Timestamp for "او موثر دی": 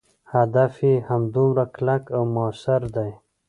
2.17-3.11